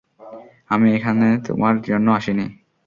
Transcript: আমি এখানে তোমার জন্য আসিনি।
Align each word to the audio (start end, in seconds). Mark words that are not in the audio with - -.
আমি 0.69 0.87
এখানে 0.97 1.27
তোমার 1.47 1.75
জন্য 1.81 2.07
আসিনি। 2.11 2.45